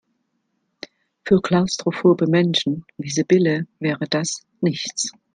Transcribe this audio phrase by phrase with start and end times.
[1.23, 5.11] Für klaustrophobe Menschen wie Sibylle wäre das nichts.